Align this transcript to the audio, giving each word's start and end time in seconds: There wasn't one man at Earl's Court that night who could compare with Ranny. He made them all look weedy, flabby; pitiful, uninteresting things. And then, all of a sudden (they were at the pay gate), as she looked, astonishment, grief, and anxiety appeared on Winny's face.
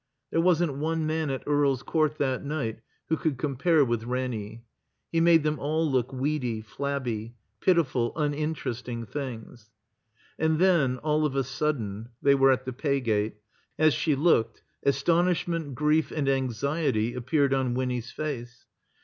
There 0.31 0.41
wasn't 0.41 0.77
one 0.79 1.05
man 1.05 1.29
at 1.29 1.43
Earl's 1.45 1.83
Court 1.83 2.17
that 2.17 2.43
night 2.43 2.79
who 3.09 3.17
could 3.17 3.37
compare 3.37 3.85
with 3.85 4.03
Ranny. 4.03 4.63
He 5.11 5.21
made 5.21 5.43
them 5.43 5.59
all 5.59 5.91
look 5.91 6.11
weedy, 6.11 6.59
flabby; 6.61 7.35
pitiful, 7.59 8.11
uninteresting 8.17 9.05
things. 9.05 9.69
And 10.39 10.57
then, 10.57 10.97
all 10.97 11.23
of 11.23 11.35
a 11.35 11.43
sudden 11.43 12.09
(they 12.19 12.33
were 12.33 12.49
at 12.51 12.65
the 12.65 12.73
pay 12.73 12.99
gate), 12.99 13.35
as 13.77 13.93
she 13.93 14.15
looked, 14.15 14.63
astonishment, 14.81 15.75
grief, 15.75 16.09
and 16.09 16.27
anxiety 16.27 17.13
appeared 17.13 17.53
on 17.53 17.75
Winny's 17.75 18.09
face. 18.09 18.65